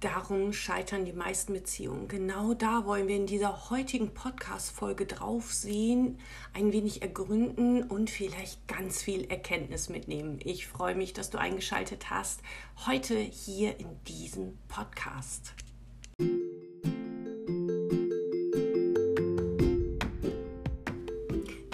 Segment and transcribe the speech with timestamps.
[0.00, 2.06] Darum scheitern die meisten Beziehungen.
[2.06, 6.20] Genau da wollen wir in dieser heutigen Podcast-Folge drauf sehen,
[6.54, 10.38] ein wenig ergründen und vielleicht ganz viel Erkenntnis mitnehmen.
[10.44, 12.42] Ich freue mich, dass du eingeschaltet hast,
[12.86, 15.54] heute hier in diesem Podcast.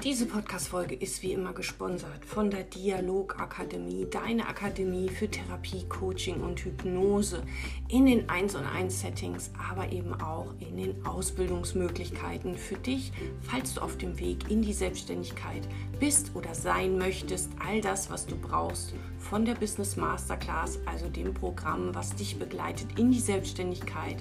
[0.05, 6.61] Diese Podcast-Folge ist wie immer gesponsert von der Dialogakademie, deine Akademie für Therapie, Coaching und
[6.61, 7.43] Hypnose
[7.89, 13.73] in den 1 und 1 Settings, aber eben auch in den Ausbildungsmöglichkeiten für dich, falls
[13.73, 15.63] du auf dem Weg in die Selbstständigkeit
[15.99, 17.49] bist oder sein möchtest.
[17.67, 22.99] All das, was du brauchst von der Business Masterclass, also dem Programm, was dich begleitet
[22.99, 24.17] in die Selbstständigkeit,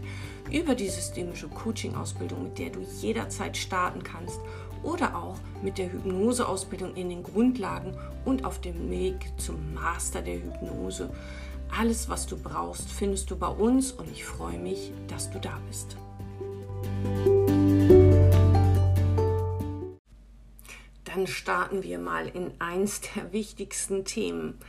[0.49, 4.39] über die systemische Coaching-Ausbildung, mit der du jederzeit starten kannst
[4.83, 10.35] oder auch mit der Hypnoseausbildung in den Grundlagen und auf dem Weg zum Master der
[10.35, 11.09] Hypnose.
[11.77, 15.59] Alles, was du brauchst, findest du bei uns und ich freue mich, dass du da
[15.67, 15.97] bist.
[21.05, 24.59] Dann starten wir mal in eins der wichtigsten Themen.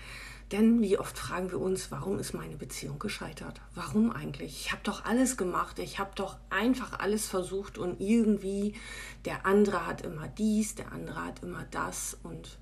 [0.53, 3.61] Denn wie oft fragen wir uns, warum ist meine Beziehung gescheitert?
[3.75, 4.61] Warum eigentlich?
[4.61, 8.75] Ich habe doch alles gemacht, ich habe doch einfach alles versucht und irgendwie
[9.25, 12.59] der andere hat immer dies, der andere hat immer das und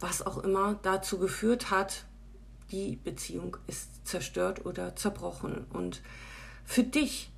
[0.00, 2.04] was auch immer dazu geführt hat,
[2.70, 5.64] die Beziehung ist zerstört oder zerbrochen.
[5.70, 6.02] Und
[6.64, 7.32] für dich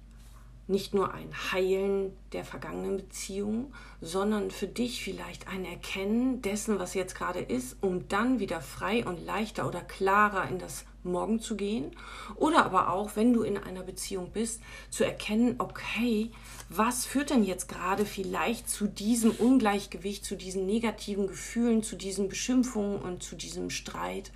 [0.71, 6.95] nicht nur ein Heilen der vergangenen Beziehung, sondern für dich vielleicht ein Erkennen dessen, was
[6.95, 11.57] jetzt gerade ist, um dann wieder frei und leichter oder klarer in das Morgen zu
[11.57, 11.97] gehen.
[12.37, 16.31] Oder aber auch, wenn du in einer Beziehung bist, zu erkennen, okay,
[16.69, 22.29] was führt denn jetzt gerade vielleicht zu diesem Ungleichgewicht, zu diesen negativen Gefühlen, zu diesen
[22.29, 24.31] Beschimpfungen und zu diesem Streit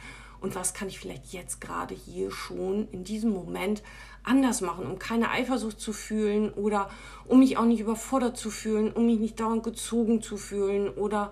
[0.44, 3.82] und was kann ich vielleicht jetzt gerade hier schon in diesem Moment
[4.24, 6.90] anders machen, um keine Eifersucht zu fühlen oder
[7.26, 11.30] um mich auch nicht überfordert zu fühlen, um mich nicht dauernd gezogen zu fühlen oder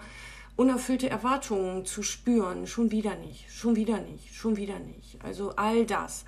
[0.56, 2.66] unerfüllte Erwartungen zu spüren.
[2.66, 5.19] Schon wieder nicht, schon wieder nicht, schon wieder nicht.
[5.25, 6.25] Also all das.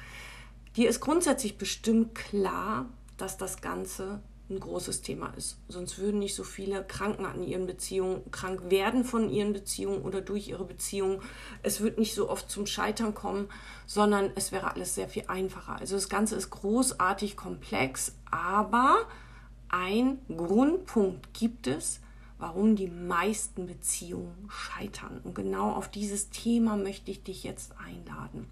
[0.77, 2.87] Dir ist grundsätzlich bestimmt klar,
[3.17, 4.21] dass das Ganze
[4.51, 5.57] ein großes Thema ist.
[5.69, 10.21] Sonst würden nicht so viele Kranken an ihren Beziehungen krank werden von ihren Beziehungen oder
[10.21, 11.21] durch ihre Beziehungen.
[11.63, 13.49] Es wird nicht so oft zum Scheitern kommen,
[13.87, 15.77] sondern es wäre alles sehr viel einfacher.
[15.77, 19.07] Also das Ganze ist großartig komplex, aber
[19.71, 22.01] ein Grundpunkt gibt es,
[22.39, 25.21] warum die meisten Beziehungen scheitern.
[25.25, 28.47] Und genau auf dieses Thema möchte ich dich jetzt einladen.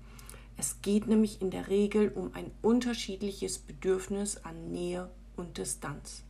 [0.56, 6.22] Es geht nämlich in der Regel um ein unterschiedliches Bedürfnis an Nähe und Distanz,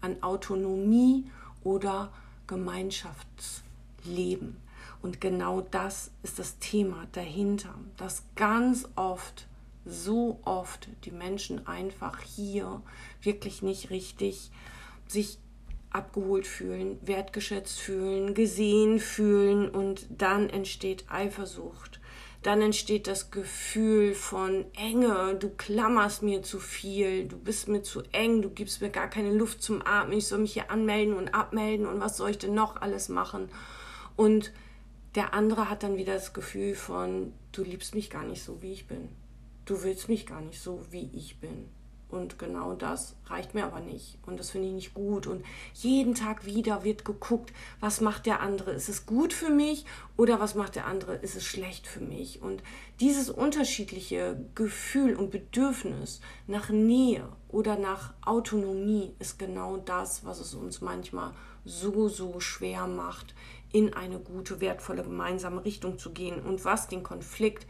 [0.00, 1.30] an Autonomie
[1.64, 2.12] oder
[2.46, 4.56] Gemeinschaftsleben.
[5.02, 9.46] Und genau das ist das Thema dahinter, dass ganz oft,
[9.84, 12.82] so oft die Menschen einfach hier
[13.22, 14.50] wirklich nicht richtig
[15.06, 15.38] sich
[15.90, 22.00] abgeholt fühlen, wertgeschätzt fühlen, gesehen fühlen und dann entsteht Eifersucht
[22.46, 28.02] dann entsteht das Gefühl von Enge, du klammerst mir zu viel, du bist mir zu
[28.12, 31.34] eng, du gibst mir gar keine Luft zum Atmen, ich soll mich hier anmelden und
[31.34, 33.48] abmelden und was soll ich denn noch alles machen?
[34.14, 34.52] Und
[35.16, 38.72] der andere hat dann wieder das Gefühl von, du liebst mich gar nicht so, wie
[38.72, 39.08] ich bin.
[39.64, 41.68] Du willst mich gar nicht so, wie ich bin.
[42.16, 44.18] Und genau das reicht mir aber nicht.
[44.26, 45.26] Und das finde ich nicht gut.
[45.26, 45.44] Und
[45.74, 48.72] jeden Tag wieder wird geguckt, was macht der andere?
[48.72, 49.84] Ist es gut für mich
[50.16, 51.16] oder was macht der andere?
[51.16, 52.40] Ist es schlecht für mich?
[52.40, 52.62] Und
[53.00, 60.54] dieses unterschiedliche Gefühl und Bedürfnis nach Nähe oder nach Autonomie ist genau das, was es
[60.54, 61.32] uns manchmal
[61.64, 63.34] so, so schwer macht,
[63.72, 67.66] in eine gute, wertvolle gemeinsame Richtung zu gehen und was den Konflikt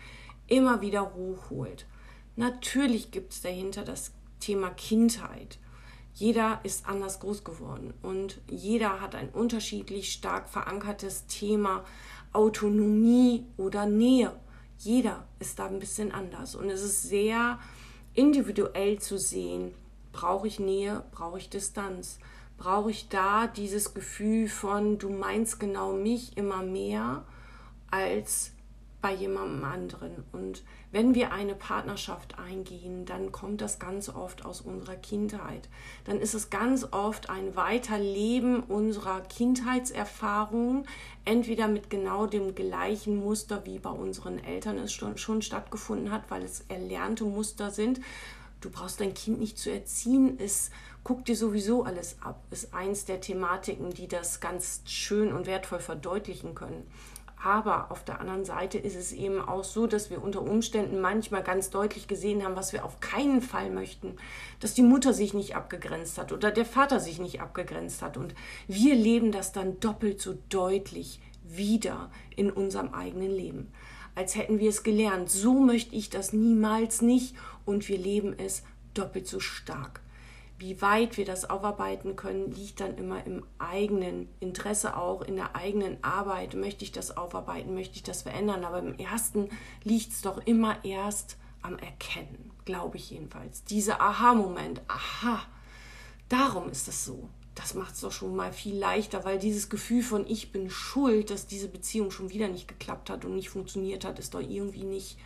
[0.46, 1.86] immer wieder hochholt.
[2.36, 5.58] Natürlich gibt es dahinter das Thema Kindheit.
[6.14, 11.84] Jeder ist anders groß geworden und jeder hat ein unterschiedlich stark verankertes Thema
[12.32, 14.32] Autonomie oder Nähe.
[14.78, 17.58] Jeder ist da ein bisschen anders und es ist sehr
[18.14, 19.74] individuell zu sehen,
[20.12, 22.18] brauche ich Nähe, brauche ich Distanz,
[22.56, 27.24] brauche ich da dieses Gefühl von, du meinst genau mich immer mehr
[27.90, 28.52] als
[29.00, 30.24] bei jemandem anderen.
[30.32, 35.68] Und wenn wir eine Partnerschaft eingehen, dann kommt das ganz oft aus unserer Kindheit.
[36.04, 40.86] Dann ist es ganz oft ein Weiterleben unserer Kindheitserfahrungen,
[41.24, 46.30] entweder mit genau dem gleichen Muster, wie bei unseren Eltern es schon, schon stattgefunden hat,
[46.30, 48.00] weil es erlernte Muster sind.
[48.60, 50.70] Du brauchst dein Kind nicht zu erziehen, es
[51.04, 55.78] guckt dir sowieso alles ab, ist eins der Thematiken, die das ganz schön und wertvoll
[55.78, 56.84] verdeutlichen können.
[57.42, 61.42] Aber auf der anderen Seite ist es eben auch so, dass wir unter Umständen manchmal
[61.42, 64.16] ganz deutlich gesehen haben, was wir auf keinen Fall möchten,
[64.60, 68.16] dass die Mutter sich nicht abgegrenzt hat oder der Vater sich nicht abgegrenzt hat.
[68.16, 68.34] Und
[68.68, 73.70] wir leben das dann doppelt so deutlich wieder in unserem eigenen Leben.
[74.14, 75.30] Als hätten wir es gelernt.
[75.30, 77.36] So möchte ich das niemals nicht.
[77.66, 78.62] Und wir leben es
[78.94, 80.00] doppelt so stark.
[80.58, 85.54] Wie weit wir das aufarbeiten können, liegt dann immer im eigenen Interesse auch, in der
[85.54, 86.54] eigenen Arbeit.
[86.54, 88.64] Möchte ich das aufarbeiten, möchte ich das verändern?
[88.64, 89.50] Aber im ersten
[89.84, 93.64] liegt es doch immer erst am Erkennen, glaube ich jedenfalls.
[93.64, 95.42] Dieser Aha-Moment, aha,
[96.28, 97.28] darum ist es so.
[97.54, 101.30] Das macht es doch schon mal viel leichter, weil dieses Gefühl von ich bin schuld,
[101.30, 104.84] dass diese Beziehung schon wieder nicht geklappt hat und nicht funktioniert hat, ist doch irgendwie
[104.84, 105.18] nicht,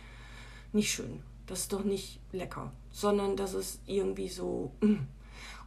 [0.71, 1.21] nicht schön.
[1.47, 4.71] Das ist doch nicht lecker, sondern das ist irgendwie so.
[4.81, 4.95] Mm.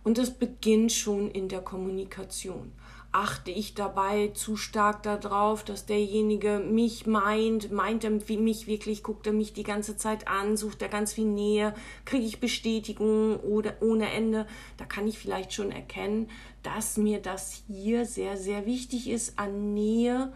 [0.04, 2.72] Und das beginnt schon in der Kommunikation.
[3.10, 9.26] Achte ich dabei zu stark darauf, dass derjenige mich meint, meint er mich wirklich, guckt
[9.26, 11.74] er mich die ganze Zeit an, sucht er ganz viel Nähe,
[12.04, 14.46] kriege ich Bestätigung oder ohne Ende.
[14.76, 16.28] Da kann ich vielleicht schon erkennen,
[16.62, 20.32] dass mir das hier sehr, sehr wichtig ist, an Nähe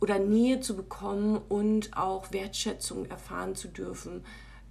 [0.00, 4.22] oder Nähe zu bekommen und auch Wertschätzung erfahren zu dürfen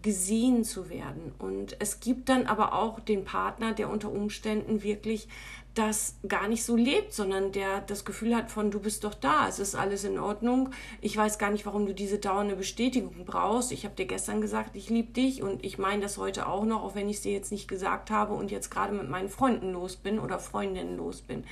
[0.07, 1.33] gesehen zu werden.
[1.37, 5.27] Und es gibt dann aber auch den Partner, der unter Umständen wirklich
[5.73, 9.49] das gar nicht so lebt, sondern der das Gefühl hat von, du bist doch da,
[9.49, 10.69] es ist alles in Ordnung.
[11.01, 13.73] Ich weiß gar nicht, warum du diese dauernde Bestätigung brauchst.
[13.73, 16.83] Ich habe dir gestern gesagt, ich liebe dich und ich meine das heute auch noch,
[16.83, 19.73] auch wenn ich es dir jetzt nicht gesagt habe und jetzt gerade mit meinen Freunden
[19.73, 21.43] los bin oder Freundinnen los bin.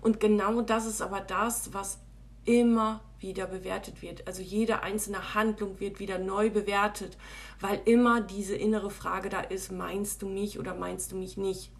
[0.00, 1.98] Und genau das ist aber das, was
[2.44, 4.26] immer wieder bewertet wird.
[4.26, 7.16] Also jede einzelne Handlung wird wieder neu bewertet,
[7.60, 11.70] weil immer diese innere Frage da ist, meinst du mich oder meinst du mich nicht?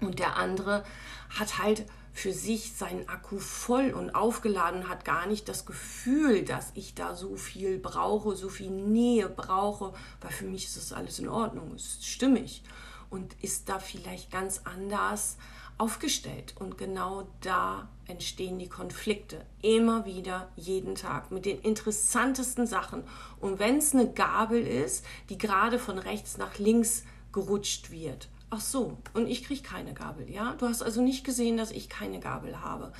[0.00, 0.84] Und der andere
[1.30, 6.70] hat halt für sich seinen Akku voll und aufgeladen, hat gar nicht das Gefühl, dass
[6.74, 11.18] ich da so viel brauche, so viel Nähe brauche, weil für mich ist das alles
[11.18, 12.62] in Ordnung, ist stimmig
[13.08, 15.38] und ist da vielleicht ganz anders
[15.82, 16.54] aufgestellt.
[16.60, 19.44] Und genau da entstehen die Konflikte.
[19.62, 23.02] Immer wieder, jeden Tag, mit den interessantesten Sachen.
[23.40, 27.02] Und wenn es eine Gabel ist, die gerade von rechts nach links
[27.32, 28.28] gerutscht wird.
[28.50, 30.54] Ach so, und ich kriege keine Gabel, ja?
[30.54, 32.92] Du hast also nicht gesehen, dass ich keine Gabel habe.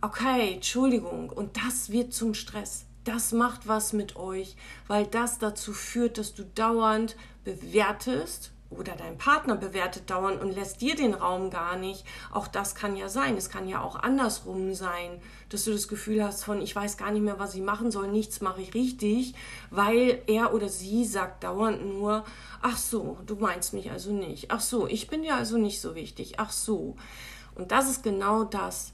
[0.00, 1.28] Okay, Entschuldigung.
[1.28, 2.86] Und das wird zum Stress.
[3.04, 4.56] Das macht was mit euch,
[4.86, 7.14] weil das dazu führt, dass du dauernd
[7.44, 12.04] bewertest oder dein Partner bewertet dauernd und lässt dir den Raum gar nicht.
[12.32, 13.36] Auch das kann ja sein.
[13.36, 17.10] Es kann ja auch andersrum sein, dass du das Gefühl hast von, ich weiß gar
[17.10, 19.34] nicht mehr, was ich machen soll, nichts mache ich richtig,
[19.70, 22.24] weil er oder sie sagt dauernd nur,
[22.62, 24.50] ach so, du meinst mich also nicht.
[24.50, 26.34] Ach so, ich bin ja also nicht so wichtig.
[26.38, 26.96] Ach so.
[27.54, 28.91] Und das ist genau das,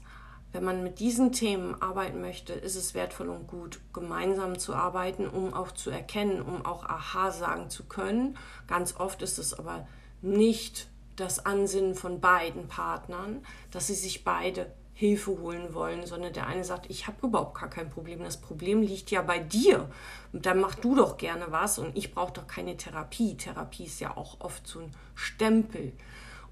[0.51, 5.27] wenn man mit diesen Themen arbeiten möchte, ist es wertvoll und gut, gemeinsam zu arbeiten,
[5.27, 8.37] um auch zu erkennen, um auch Aha sagen zu können.
[8.67, 9.87] Ganz oft ist es aber
[10.21, 16.47] nicht das Ansinnen von beiden Partnern, dass sie sich beide Hilfe holen wollen, sondern der
[16.47, 18.21] eine sagt, ich habe überhaupt gar kein Problem.
[18.21, 19.89] Das Problem liegt ja bei dir.
[20.33, 23.37] Und dann mach du doch gerne was und ich brauche doch keine Therapie.
[23.37, 25.93] Therapie ist ja auch oft so ein Stempel.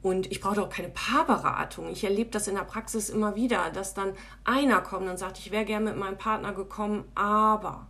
[0.02, 1.90] Und ich brauche auch keine Paarberatung.
[1.90, 4.14] Ich erlebe das in der Praxis immer wieder, dass dann
[4.44, 7.88] einer kommt und sagt, ich wäre gerne mit meinem Partner gekommen, aber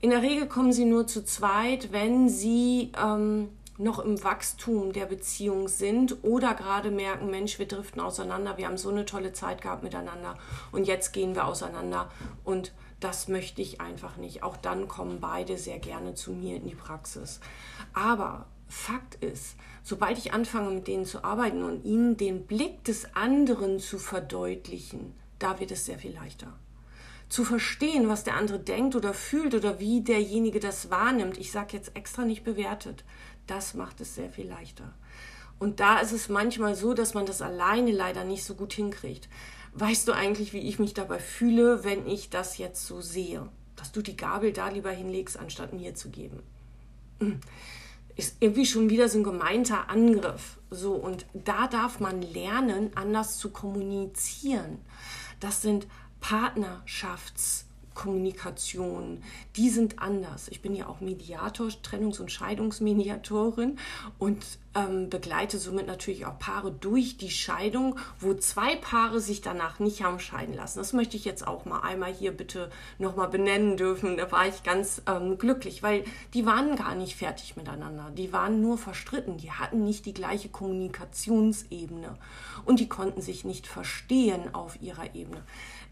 [0.00, 5.06] in der Regel kommen sie nur zu zweit, wenn sie ähm, noch im Wachstum der
[5.06, 9.62] Beziehung sind oder gerade merken, Mensch, wir driften auseinander, wir haben so eine tolle Zeit
[9.62, 10.36] gehabt miteinander
[10.72, 12.10] und jetzt gehen wir auseinander
[12.44, 14.42] und das möchte ich einfach nicht.
[14.42, 17.40] Auch dann kommen beide sehr gerne zu mir in die Praxis.
[17.94, 23.14] Aber Fakt ist, sobald ich anfange, mit denen zu arbeiten und ihnen den Blick des
[23.14, 26.52] anderen zu verdeutlichen, da wird es sehr viel leichter.
[27.28, 31.76] Zu verstehen, was der andere denkt oder fühlt oder wie derjenige das wahrnimmt, ich sage
[31.76, 33.04] jetzt extra nicht bewertet,
[33.46, 34.94] das macht es sehr viel leichter.
[35.58, 39.28] Und da ist es manchmal so, dass man das alleine leider nicht so gut hinkriegt.
[39.74, 43.46] Weißt du eigentlich, wie ich mich dabei fühle, wenn ich das jetzt so sehe?
[43.76, 46.42] Dass du die Gabel da lieber hinlegst, anstatt mir zu geben.
[48.16, 50.58] Ist irgendwie schon wieder so ein gemeinter Angriff.
[50.70, 54.78] So, und da darf man lernen, anders zu kommunizieren.
[55.40, 55.86] Das sind
[57.92, 59.22] Partnerschaftskommunikationen,
[59.56, 60.48] die sind anders.
[60.48, 63.78] Ich bin ja auch Mediator, Trennungs- und Scheidungsmediatorin
[64.18, 64.44] und
[64.74, 70.02] ähm, begleite somit natürlich auch Paare durch die Scheidung, wo zwei Paare sich danach nicht
[70.02, 70.78] haben scheiden lassen.
[70.78, 74.16] Das möchte ich jetzt auch mal einmal hier bitte nochmal benennen dürfen.
[74.16, 78.10] Da war ich ganz ähm, glücklich, weil die waren gar nicht fertig miteinander.
[78.16, 79.36] Die waren nur verstritten.
[79.36, 82.16] Die hatten nicht die gleiche Kommunikationsebene
[82.64, 85.42] und die konnten sich nicht verstehen auf ihrer Ebene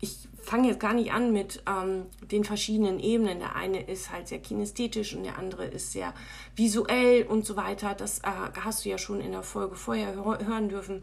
[0.01, 3.39] ich fange jetzt gar nicht an mit ähm, den verschiedenen Ebenen.
[3.39, 6.15] Der eine ist halt sehr kinästhetisch und der andere ist sehr
[6.57, 7.95] visuell und so weiter.
[7.95, 8.31] Das äh,
[8.61, 11.03] hast du ja schon in der Folge vorher hören dürfen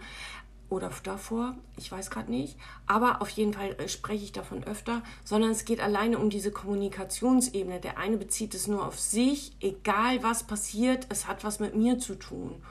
[0.69, 5.01] oder davor, ich weiß gerade nicht, aber auf jeden Fall äh, spreche ich davon öfter,
[5.23, 7.79] sondern es geht alleine um diese Kommunikationsebene.
[7.79, 11.99] Der eine bezieht es nur auf sich, egal was passiert, es hat was mit mir
[11.99, 12.61] zu tun.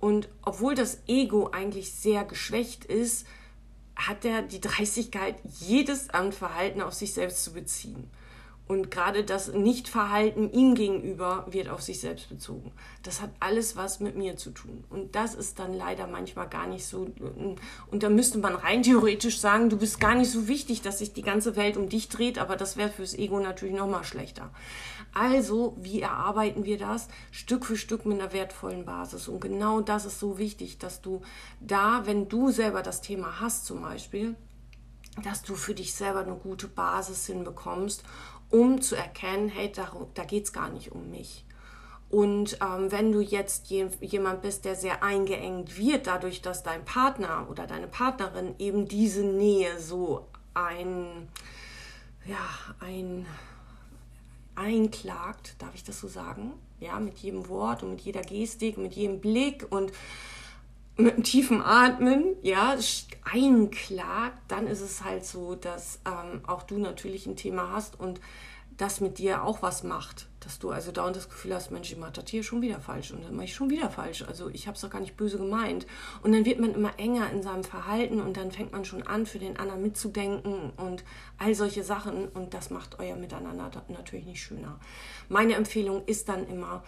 [0.00, 3.26] Und obwohl das Ego eigentlich sehr geschwächt ist,
[3.96, 8.10] hat er die Dreistigkeit, jedes Verhalten auf sich selbst zu beziehen.
[8.68, 12.72] Und gerade das Nichtverhalten ihm gegenüber wird auf sich selbst bezogen.
[13.04, 14.82] Das hat alles was mit mir zu tun.
[14.90, 17.06] Und das ist dann leider manchmal gar nicht so.
[17.90, 21.12] Und da müsste man rein theoretisch sagen, du bist gar nicht so wichtig, dass sich
[21.12, 24.50] die ganze Welt um dich dreht, aber das wäre fürs Ego natürlich noch mal schlechter.
[25.14, 27.06] Also, wie erarbeiten wir das?
[27.30, 29.28] Stück für Stück mit einer wertvollen Basis.
[29.28, 31.22] Und genau das ist so wichtig, dass du
[31.60, 34.34] da, wenn du selber das Thema hast zum Beispiel,
[35.22, 38.02] dass du für dich selber eine gute Basis hinbekommst
[38.50, 41.44] um zu erkennen, hey, da, da geht es gar nicht um mich.
[42.08, 46.84] Und ähm, wenn du jetzt je, jemand bist, der sehr eingeengt wird, dadurch, dass dein
[46.84, 51.28] Partner oder deine Partnerin eben diese Nähe so ein,
[52.24, 52.48] ja,
[52.78, 53.26] ein,
[54.54, 56.52] einklagt, darf ich das so sagen?
[56.78, 59.92] Ja, mit jedem Wort und mit jeder Gestik, mit jedem Blick und
[60.96, 62.76] mit einem tiefen Atmen, ja,
[63.30, 68.20] einklagt, dann ist es halt so, dass ähm, auch du natürlich ein Thema hast und
[68.76, 70.28] das mit dir auch was macht.
[70.40, 73.10] Dass du also dauernd das Gefühl hast, Mensch, ich mache das hier schon wieder falsch
[73.10, 74.22] und dann mache ich schon wieder falsch.
[74.22, 75.86] Also ich habe es doch gar nicht böse gemeint.
[76.22, 79.26] Und dann wird man immer enger in seinem Verhalten und dann fängt man schon an,
[79.26, 81.04] für den anderen mitzudenken und
[81.38, 82.28] all solche Sachen.
[82.28, 84.78] Und das macht euer Miteinander natürlich nicht schöner.
[85.28, 86.84] Meine Empfehlung ist dann immer,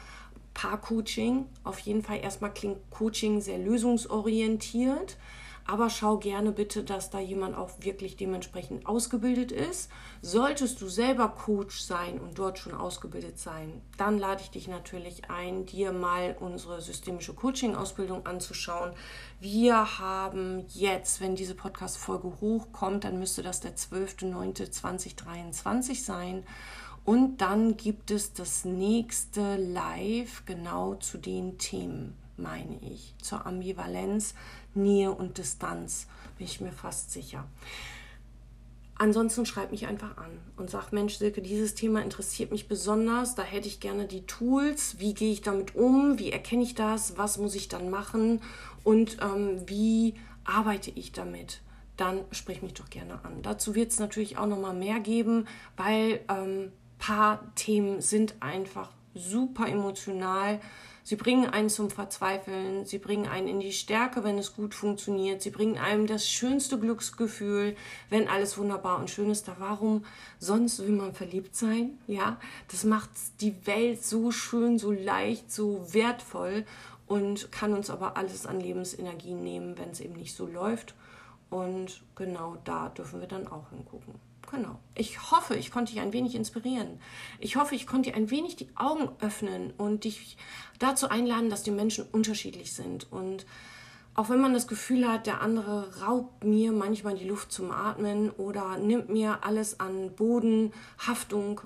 [0.59, 1.47] Paar-Coaching.
[1.63, 5.17] Auf jeden Fall erstmal klingt Coaching sehr lösungsorientiert,
[5.65, 9.89] aber schau gerne bitte, dass da jemand auch wirklich dementsprechend ausgebildet ist.
[10.21, 15.31] Solltest du selber Coach sein und dort schon ausgebildet sein, dann lade ich dich natürlich
[15.31, 18.95] ein, dir mal unsere systemische Coaching-Ausbildung anzuschauen.
[19.39, 26.45] Wir haben jetzt, wenn diese Podcast-Folge hochkommt, dann müsste das der 12.09.2023 sein.
[27.09, 33.15] Und dann gibt es das nächste Live genau zu den Themen, meine ich.
[33.23, 34.35] Zur Ambivalenz,
[34.75, 37.47] Nähe und Distanz, bin ich mir fast sicher.
[38.97, 43.35] Ansonsten schreib mich einfach an und sag, Mensch, Silke, dieses Thema interessiert mich besonders.
[43.35, 44.97] Da hätte ich gerne die Tools.
[44.99, 46.19] Wie gehe ich damit um?
[46.19, 47.17] Wie erkenne ich das?
[47.17, 48.43] Was muss ich dann machen?
[48.85, 50.13] Und ähm, wie
[50.45, 51.63] arbeite ich damit?
[51.97, 53.41] Dann sprich mich doch gerne an.
[53.41, 58.91] Dazu wird es natürlich auch noch mal mehr geben, weil ähm, paar Themen sind einfach
[59.15, 60.61] super emotional.
[61.03, 65.41] Sie bringen einen zum Verzweifeln, sie bringen einen in die Stärke, wenn es gut funktioniert,
[65.41, 67.77] sie bringen einem das schönste Glücksgefühl,
[68.11, 69.49] wenn alles wunderbar und schön ist.
[69.49, 70.05] Da warum
[70.39, 71.99] sonst will man verliebt sein?
[72.07, 72.39] Ja,
[72.71, 73.09] das macht
[73.41, 76.67] die Welt so schön, so leicht, so wertvoll
[77.07, 80.95] und kann uns aber alles an Lebensenergie nehmen, wenn es eben nicht so läuft.
[81.49, 84.28] Und genau da dürfen wir dann auch hingucken.
[84.51, 84.79] Genau.
[84.95, 87.01] Ich hoffe, ich konnte dich ein wenig inspirieren.
[87.39, 90.39] Ich hoffe, ich konnte dir ein wenig die Augen öffnen und dich
[90.79, 93.13] dazu einladen, dass die Menschen unterschiedlich sind.
[93.13, 93.45] Und
[94.15, 98.31] auch wenn man das Gefühl hat, der andere raubt mir manchmal die Luft zum Atmen
[98.31, 101.61] oder nimmt mir alles an Boden, Haftung,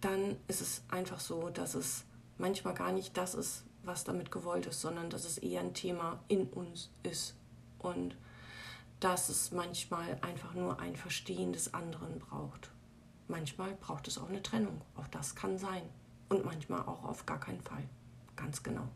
[0.00, 2.04] dann ist es einfach so, dass es
[2.36, 6.18] manchmal gar nicht das ist, was damit gewollt ist, sondern dass es eher ein Thema
[6.26, 7.36] in uns ist.
[7.78, 8.16] Und
[9.00, 12.70] dass es manchmal einfach nur ein Verstehen des anderen braucht.
[13.28, 15.82] Manchmal braucht es auch eine Trennung, auch das kann sein.
[16.28, 17.82] Und manchmal auch auf gar keinen Fall.
[18.36, 18.86] Ganz genau.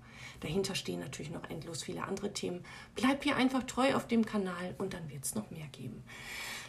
[0.40, 2.64] Dahinter stehen natürlich noch endlos viele andere Themen.
[2.94, 6.02] Bleib hier einfach treu auf dem Kanal und dann wird es noch mehr geben.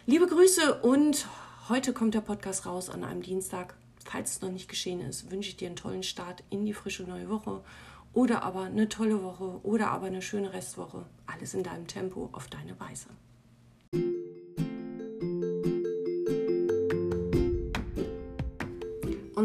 [0.06, 1.28] Liebe Grüße und
[1.68, 3.74] heute kommt der Podcast raus an einem Dienstag.
[4.04, 7.04] Falls es noch nicht geschehen ist, wünsche ich dir einen tollen Start in die frische
[7.04, 7.62] neue Woche
[8.16, 11.04] oder aber eine tolle Woche oder aber eine schöne Restwoche.
[11.26, 13.08] Alles in deinem Tempo, auf deine Weise.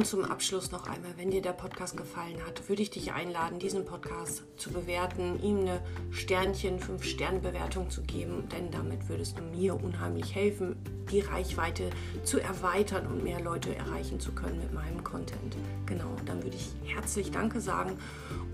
[0.01, 3.59] Und zum Abschluss noch einmal, wenn dir der Podcast gefallen hat, würde ich dich einladen,
[3.59, 5.79] diesen Podcast zu bewerten, ihm eine
[6.09, 10.75] Sternchen, 5-Sterne-Bewertung zu geben, denn damit würdest du mir unheimlich helfen,
[11.11, 11.91] die Reichweite
[12.23, 15.55] zu erweitern und mehr Leute erreichen zu können mit meinem Content.
[15.85, 17.99] Genau, dann würde ich herzlich Danke sagen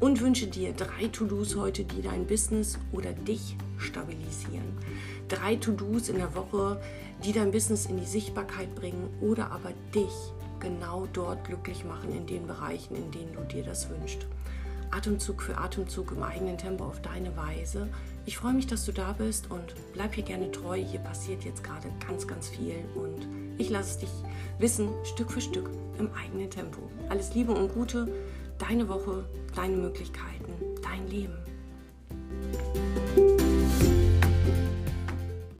[0.01, 4.77] und wünsche dir drei To-Dos heute, die dein Business oder dich stabilisieren.
[5.30, 6.82] Drei To-Dos in der Woche,
[7.24, 12.26] die dein Business in die Sichtbarkeit bringen oder aber dich genau dort glücklich machen, in
[12.26, 14.26] den Bereichen, in denen du dir das wünschst.
[14.92, 17.90] Atemzug für Atemzug im eigenen Tempo auf deine Weise.
[18.26, 20.76] Ich freue mich, dass du da bist und bleib hier gerne treu.
[20.76, 24.12] Hier passiert jetzt gerade ganz, ganz viel und ich lasse dich
[24.60, 26.82] wissen, Stück für Stück im eigenen Tempo.
[27.10, 28.08] Alles Liebe und Gute,
[28.58, 31.38] deine Woche, deine Möglichkeiten, dein Leben.